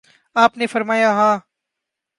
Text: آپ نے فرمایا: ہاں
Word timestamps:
آپ 0.35 0.57
نے 0.57 0.67
فرمایا: 0.67 1.11
ہاں 1.11 1.37